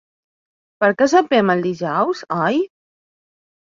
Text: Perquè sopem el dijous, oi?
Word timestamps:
Perquè 0.85 1.07
sopem 1.11 1.53
el 1.55 1.63
dijous, 1.67 2.25
oi? 2.49 2.61